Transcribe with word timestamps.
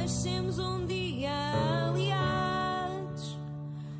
nascemos 0.00 0.58
um 0.58 0.86
dia 0.86 1.30
aliados. 1.90 3.38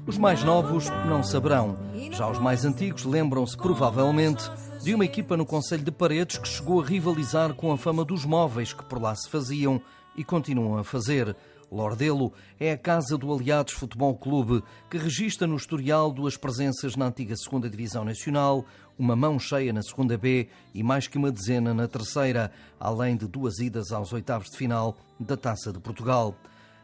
Os 0.06 0.16
mais 0.16 0.42
novos 0.42 0.88
não 1.06 1.22
saberão. 1.22 1.76
Já 2.10 2.26
os 2.28 2.38
mais 2.38 2.64
antigos 2.64 3.04
lembram-se 3.04 3.54
provavelmente 3.54 4.50
de 4.82 4.94
uma 4.94 5.04
equipa 5.04 5.36
no 5.36 5.44
Conselho 5.44 5.84
de 5.84 5.90
Paredes 5.90 6.38
que 6.38 6.48
chegou 6.48 6.80
a 6.80 6.84
rivalizar 6.84 7.52
com 7.52 7.70
a 7.70 7.76
fama 7.76 8.02
dos 8.02 8.24
móveis 8.24 8.72
que 8.72 8.82
por 8.82 9.00
lá 9.00 9.14
se 9.14 9.28
faziam 9.28 9.78
e 10.16 10.24
continuam 10.24 10.78
a 10.78 10.84
fazer. 10.84 11.36
Lordelo 11.70 12.32
é 12.58 12.72
a 12.72 12.78
casa 12.78 13.16
do 13.16 13.32
Aliados 13.32 13.74
Futebol 13.74 14.16
Clube, 14.16 14.62
que 14.90 14.98
registra 14.98 15.46
no 15.46 15.56
historial 15.56 16.10
duas 16.10 16.36
presenças 16.36 16.96
na 16.96 17.06
antiga 17.06 17.36
Segunda 17.36 17.70
Divisão 17.70 18.04
Nacional, 18.04 18.64
uma 18.98 19.14
mão 19.14 19.38
cheia 19.38 19.72
na 19.72 19.82
Segunda 19.82 20.18
B 20.18 20.48
e 20.74 20.82
mais 20.82 21.06
que 21.06 21.16
uma 21.16 21.30
dezena 21.30 21.72
na 21.72 21.86
Terceira, 21.86 22.50
além 22.78 23.16
de 23.16 23.28
duas 23.28 23.58
idas 23.60 23.92
aos 23.92 24.12
oitavos 24.12 24.48
de 24.50 24.56
final 24.56 24.96
da 25.18 25.36
Taça 25.36 25.72
de 25.72 25.78
Portugal. 25.78 26.34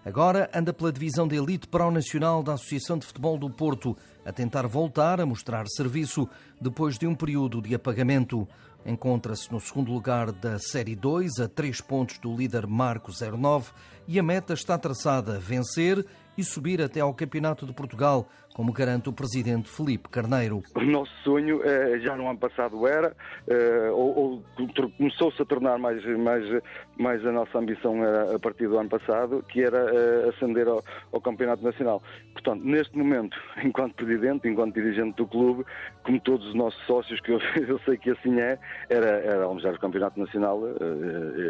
Agora 0.04 0.48
anda 0.54 0.72
pela 0.72 0.92
divisão 0.92 1.26
de 1.26 1.34
elite 1.34 1.66
para 1.66 1.84
o 1.84 1.90
Nacional 1.90 2.40
da 2.40 2.52
Associação 2.52 2.96
de 2.96 3.04
Futebol 3.04 3.36
do 3.36 3.50
Porto, 3.50 3.96
a 4.26 4.32
tentar 4.32 4.66
voltar 4.66 5.20
a 5.20 5.26
mostrar 5.26 5.66
serviço 5.68 6.28
depois 6.60 6.98
de 6.98 7.06
um 7.06 7.14
período 7.14 7.62
de 7.62 7.74
apagamento. 7.74 8.46
Encontra-se 8.84 9.50
no 9.52 9.60
segundo 9.60 9.92
lugar 9.92 10.32
da 10.32 10.58
Série 10.58 10.96
2, 10.96 11.40
a 11.40 11.48
três 11.48 11.80
pontos 11.80 12.18
do 12.18 12.36
líder 12.36 12.66
Marco 12.66 13.12
09, 13.12 13.70
e 14.08 14.18
a 14.18 14.22
meta 14.22 14.52
está 14.52 14.76
traçada: 14.76 15.38
vencer 15.38 16.04
e 16.36 16.44
subir 16.44 16.82
até 16.82 17.00
ao 17.00 17.14
Campeonato 17.14 17.64
de 17.64 17.72
Portugal, 17.72 18.28
como 18.54 18.72
garante 18.72 19.08
o 19.08 19.12
presidente 19.12 19.70
Felipe 19.70 20.08
Carneiro. 20.08 20.62
O 20.74 20.80
nosso 20.82 21.12
sonho 21.22 21.60
eh, 21.62 21.98
já 22.00 22.16
no 22.16 22.28
ano 22.28 22.38
passado 22.38 22.86
era, 22.86 23.14
eh, 23.46 23.90
ou, 23.90 24.18
ou 24.18 24.42
começou-se 24.96 25.40
a 25.40 25.44
tornar 25.44 25.78
mais, 25.78 26.04
mais, 26.18 26.62
mais 26.98 27.24
a 27.26 27.32
nossa 27.32 27.58
ambição 27.58 27.96
a 28.34 28.38
partir 28.38 28.68
do 28.68 28.78
ano 28.78 28.88
passado, 28.88 29.44
que 29.48 29.62
era 29.62 29.78
eh, 29.78 30.28
ascender 30.30 30.68
ao, 30.68 30.82
ao 31.12 31.20
Campeonato 31.20 31.62
Nacional. 31.62 32.02
Portanto, 32.32 32.62
neste 32.64 32.96
momento, 32.96 33.36
enquanto 33.62 33.94
presidente, 33.94 34.15
enquanto 34.44 34.74
dirigente 34.74 35.16
do 35.16 35.26
clube, 35.26 35.64
como 36.02 36.20
todos 36.20 36.46
os 36.46 36.54
nossos 36.54 36.80
sócios, 36.86 37.20
que 37.20 37.32
eu, 37.32 37.38
eu 37.68 37.78
sei 37.80 37.96
que 37.96 38.10
assim 38.10 38.38
é, 38.40 38.58
era, 38.88 39.06
era 39.06 39.44
almejar 39.44 39.74
o 39.74 39.78
Campeonato 39.78 40.18
Nacional 40.18 40.60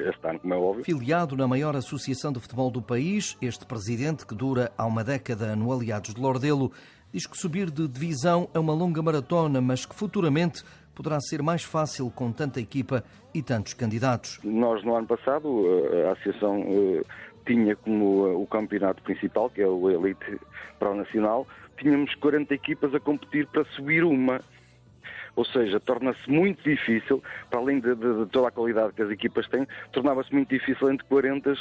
este 0.09 0.29
ano, 0.29 0.39
como 0.41 0.55
é 0.55 0.57
óbvio. 0.57 0.85
Filiado 0.85 1.37
na 1.37 1.47
maior 1.47 1.77
associação 1.77 2.33
de 2.33 2.41
futebol 2.41 2.71
do 2.71 2.83
país, 2.83 3.37
este 3.41 3.67
presidente, 3.67 4.27
que 4.27 4.35
dura 4.35 4.73
há 4.77 4.87
uma 4.87 5.05
década 5.05 5.55
no 5.55 5.73
Aliados 5.73 6.15
de 6.15 6.21
Lordelo, 6.21 6.73
diz 7.13 7.27
que 7.27 7.37
subir 7.37 7.71
de 7.71 7.89
divisão 7.89 8.49
é 8.53 8.59
uma 8.59 8.75
longa 8.75 9.03
maratona, 9.03 9.61
mas 9.61 9.87
que 9.87 9.95
futuramente 9.95 10.63
poderá 10.95 11.21
ser 11.21 11.43
mais 11.43 11.63
fácil 11.63 12.11
com 12.11 12.33
tanta 12.33 12.59
equipa 12.59 13.05
e 13.35 13.43
tantos 13.43 13.75
candidatos. 13.75 14.41
Nós, 14.43 14.83
no 14.83 14.97
ano 14.97 15.07
passado, 15.07 15.65
a 16.09 16.13
Associação 16.13 16.57
eh, 16.57 17.03
tinha 17.47 17.77
como 17.77 18.43
o 18.43 18.47
campeonato 18.47 19.03
principal, 19.03 19.49
que 19.49 19.63
é 19.63 19.67
o 19.67 19.91
Elite 19.91 20.39
Pro 20.79 20.95
Nacional, 20.95 21.47
tínhamos 21.79 22.15
40 22.17 22.53
equipas 22.55 22.95
a 22.95 23.01
competir 23.01 23.47
para 23.47 23.65
subir 23.65 24.05
uma. 24.05 24.41
Ou 25.35 25.45
seja, 25.45 25.79
torna-se 25.79 26.31
muito 26.31 26.63
difícil, 26.63 27.23
para 27.51 27.61
além 27.61 27.79
de, 27.79 27.95
de, 27.95 28.25
de, 28.25 28.27
toda 28.31 28.49
a 28.49 28.51
qualidade 28.51 28.95
que 28.95 29.03
as 29.03 29.11
equipas 29.11 29.47
têm, 29.49 29.69
tornava-se 29.93 30.33
muito 30.33 30.49
difícil 30.49 30.91
entre 30.91 31.07
40, 31.07 31.55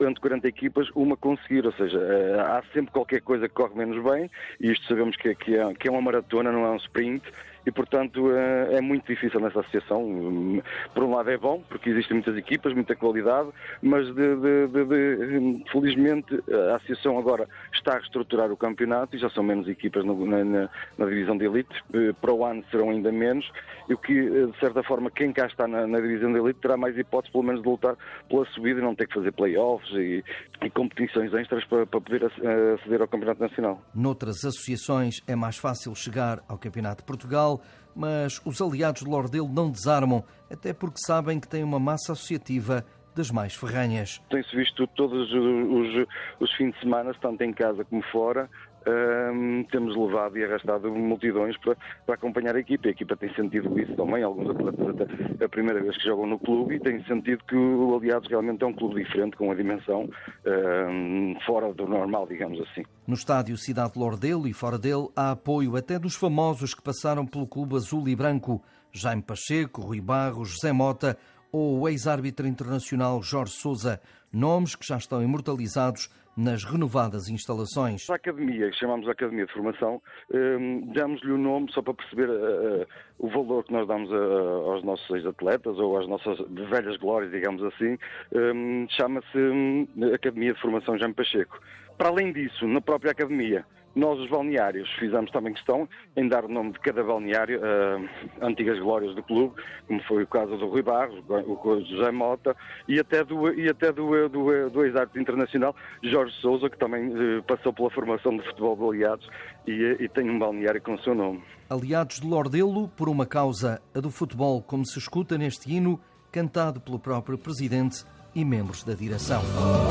entre 0.00 0.20
40 0.20 0.48
equipas 0.48 0.90
uma 0.96 1.16
conseguir. 1.16 1.64
Ou 1.64 1.72
seja, 1.72 1.96
eh, 1.96 2.40
há 2.40 2.60
sempre 2.72 2.90
qualquer 2.92 3.20
coisa 3.20 3.48
que 3.48 3.54
corre 3.54 3.76
menos 3.76 4.02
bem, 4.02 4.28
e 4.60 4.72
isto 4.72 4.84
sabemos 4.88 5.16
que, 5.16 5.32
que, 5.36 5.56
é, 5.56 5.74
que 5.74 5.86
é 5.86 5.90
uma 5.92 6.02
maratona, 6.02 6.50
não 6.50 6.64
é 6.66 6.70
um 6.70 6.76
sprint, 6.76 7.22
e, 7.66 7.70
portanto, 7.70 8.30
é, 8.32 8.76
é 8.76 8.80
muito 8.80 9.06
difícil 9.06 9.40
nessa 9.40 9.60
associação. 9.60 10.62
Por 10.94 11.04
um 11.04 11.14
lado 11.14 11.30
é 11.30 11.36
bom, 11.36 11.62
porque 11.68 11.90
existem 11.90 12.14
muitas 12.14 12.36
equipas, 12.36 12.72
muita 12.74 12.94
qualidade, 12.94 13.48
mas 13.82 14.06
de, 14.06 14.36
de, 14.36 14.68
de, 14.68 15.64
felizmente 15.70 16.42
a 16.70 16.76
associação 16.76 17.18
agora 17.18 17.48
está 17.72 17.92
a 17.92 17.98
reestruturar 17.98 18.50
o 18.50 18.56
campeonato 18.56 19.16
e 19.16 19.18
já 19.18 19.30
são 19.30 19.42
menos 19.42 19.68
equipas 19.68 20.04
na, 20.04 20.14
na, 20.14 20.68
na 20.98 21.06
divisão 21.06 21.36
de 21.36 21.44
elite. 21.44 21.74
Eh, 21.92 22.12
para 22.20 22.32
o 22.32 22.44
ano 22.44 22.64
serão 22.70 22.90
ainda 22.90 23.10
menos, 23.10 23.50
e 23.88 23.94
o 23.94 23.98
que, 23.98 24.12
eh, 24.12 24.46
de 24.46 24.58
certa 24.58 24.82
forma, 24.82 25.10
quem 25.10 25.32
cá 25.32 25.46
está 25.46 25.66
na, 25.66 25.86
na 25.86 26.00
divisão 26.00 26.32
de 26.32 26.38
elite 26.38 26.60
terá 26.60 26.76
mais 26.76 26.96
hipóteses, 26.96 27.32
pelo 27.32 27.44
menos, 27.44 27.62
de 27.62 27.68
lutar 27.68 27.96
pela 28.28 28.44
subida 28.46 28.80
e 28.80 28.82
não 28.82 28.94
ter 28.94 29.06
que 29.06 29.14
fazer 29.14 29.32
playoffs 29.32 29.90
e, 29.94 30.24
e 30.62 30.70
competições 30.70 31.32
extras 31.34 31.64
para, 31.64 31.86
para 31.86 32.00
poder 32.00 32.24
aceder 32.24 33.00
ao 33.00 33.08
Campeonato 33.08 33.40
Nacional. 33.40 33.80
Noutras 33.94 34.44
associações 34.44 35.16
é 35.26 35.34
mais 35.34 35.56
fácil 35.56 35.94
chegar 35.94 36.42
ao 36.48 36.58
Campeonato 36.58 37.02
de 37.02 37.06
Portugal 37.06 37.53
mas 37.94 38.40
os 38.44 38.60
aliados 38.60 39.02
de 39.02 39.08
Lordelo 39.08 39.48
não 39.48 39.70
desarmam, 39.70 40.24
até 40.50 40.72
porque 40.72 40.98
sabem 41.04 41.38
que 41.38 41.48
têm 41.48 41.62
uma 41.62 41.78
massa 41.78 42.12
associativa 42.12 42.84
das 43.14 43.30
mais 43.30 43.54
ferranhas. 43.54 44.20
Tem-se 44.30 44.54
visto 44.54 44.86
todos 44.88 45.32
os, 45.32 46.06
os, 46.40 46.52
fins 46.54 46.72
de 46.74 46.80
semana, 46.80 47.12
tanto 47.20 47.42
em 47.42 47.52
casa 47.52 47.84
como 47.84 48.02
fora, 48.04 48.48
um, 48.86 49.64
temos 49.70 49.96
levado 49.96 50.36
e 50.38 50.44
arrastado 50.44 50.90
multidões 50.92 51.56
para, 51.58 51.76
para, 52.04 52.14
acompanhar 52.14 52.54
a 52.54 52.60
equipa. 52.60 52.88
A 52.88 52.90
equipa 52.90 53.16
tem 53.16 53.32
sentido 53.34 53.78
isso 53.78 53.94
também, 53.94 54.22
alguns 54.22 54.50
atletas 54.50 54.90
até 55.34 55.44
a 55.44 55.48
primeira 55.48 55.80
vez 55.82 55.96
que 55.96 56.04
jogam 56.04 56.26
no 56.26 56.38
clube 56.38 56.74
e 56.74 56.80
tem 56.80 57.02
sentido 57.04 57.42
que 57.44 57.56
o 57.56 57.96
Aliados 57.96 58.28
realmente 58.28 58.62
é 58.62 58.66
um 58.66 58.74
clube 58.74 59.02
diferente, 59.02 59.36
com 59.36 59.46
uma 59.46 59.56
dimensão 59.56 60.08
um, 60.46 61.36
fora 61.46 61.72
do 61.72 61.86
normal, 61.86 62.26
digamos 62.26 62.60
assim. 62.60 62.84
No 63.06 63.14
estádio 63.14 63.56
Cidade 63.56 63.94
de 63.94 63.98
Lordelo 63.98 64.46
e 64.46 64.52
fora 64.52 64.78
dele 64.78 65.08
há 65.16 65.32
apoio 65.32 65.76
até 65.76 65.98
dos 65.98 66.14
famosos 66.14 66.74
que 66.74 66.82
passaram 66.82 67.26
pelo 67.26 67.46
clube 67.46 67.76
azul 67.76 68.06
e 68.08 68.14
branco, 68.14 68.62
Jaime 68.92 69.22
Pacheco, 69.22 69.82
Rui 69.82 70.00
Barros, 70.00 70.50
José 70.50 70.72
Mota 70.72 71.16
ou 71.54 71.78
o 71.78 71.88
ex-árbitro 71.88 72.48
internacional 72.48 73.22
Jorge 73.22 73.52
Sousa, 73.52 74.00
nomes 74.32 74.74
que 74.74 74.84
já 74.84 74.96
estão 74.96 75.22
imortalizados 75.22 76.10
nas 76.36 76.64
renovadas 76.64 77.28
instalações. 77.28 78.10
A 78.10 78.16
academia, 78.16 78.68
que 78.72 78.76
chamamos 78.76 79.04
de 79.04 79.12
Academia 79.12 79.46
de 79.46 79.52
Formação, 79.52 80.02
hum, 80.34 80.90
damos-lhe 80.92 81.30
o 81.30 81.38
nome 81.38 81.70
só 81.72 81.80
para 81.80 81.94
perceber 81.94 82.28
uh, 82.28 82.82
uh, 82.82 82.86
o 83.20 83.28
valor 83.28 83.62
que 83.62 83.72
nós 83.72 83.86
damos 83.86 84.10
uh, 84.10 84.72
aos 84.72 84.82
nossos 84.82 85.08
ex-atletas 85.14 85.78
ou 85.78 85.96
às 85.96 86.08
nossas 86.08 86.36
velhas 86.68 86.96
glórias, 86.96 87.30
digamos 87.30 87.62
assim. 87.62 87.96
Um, 88.32 88.88
Chama-se 88.90 89.38
um, 89.38 89.86
Academia 90.12 90.54
de 90.54 90.60
Formação 90.60 90.98
Jaime 90.98 91.14
Pacheco. 91.14 91.60
Para 91.96 92.08
além 92.08 92.32
disso, 92.32 92.66
na 92.66 92.80
própria 92.80 93.12
academia, 93.12 93.64
nós, 93.94 94.18
os 94.18 94.28
balneários, 94.28 94.90
fizemos 94.98 95.30
também 95.30 95.52
questão 95.52 95.88
em 96.16 96.28
dar 96.28 96.44
o 96.44 96.48
nome 96.48 96.72
de 96.72 96.80
cada 96.80 97.02
balneário 97.02 97.60
uh, 97.60 98.08
antigas 98.42 98.78
glórias 98.78 99.14
do 99.14 99.22
clube, 99.22 99.54
como 99.86 100.02
foi 100.04 100.24
o 100.24 100.26
caso 100.26 100.56
do 100.56 100.66
Rui 100.66 100.82
Barros, 100.82 101.22
o 101.28 101.80
José 101.84 102.10
Mota 102.10 102.56
e 102.88 102.98
até 102.98 103.24
do, 103.24 103.52
e 103.52 103.68
até 103.68 103.92
do, 103.92 104.28
do, 104.28 104.70
do 104.70 104.84
ex-arte 104.84 105.18
internacional 105.18 105.74
Jorge 106.02 106.34
Souza, 106.40 106.68
que 106.68 106.78
também 106.78 107.12
passou 107.46 107.72
pela 107.72 107.90
formação 107.90 108.36
de 108.36 108.44
futebol 108.44 108.76
de 108.76 108.84
aliados 108.84 109.28
e, 109.66 109.96
e 110.00 110.08
tem 110.08 110.28
um 110.28 110.38
balneário 110.38 110.82
com 110.82 110.94
o 110.94 111.00
seu 111.00 111.14
nome. 111.14 111.42
Aliados 111.68 112.20
de 112.20 112.26
Lordelo, 112.26 112.88
por 112.88 113.08
uma 113.08 113.26
causa, 113.26 113.80
a 113.94 114.00
do 114.00 114.10
futebol, 114.10 114.62
como 114.62 114.86
se 114.86 114.98
escuta 114.98 115.38
neste 115.38 115.72
hino, 115.72 116.00
cantado 116.30 116.80
pelo 116.80 116.98
próprio 116.98 117.38
presidente 117.38 118.04
e 118.34 118.44
membros 118.44 118.82
da 118.82 118.94
direção. 118.94 119.42
Oh, 119.56 119.88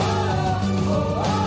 oh, 0.89 1.39
oh, 1.39 1.42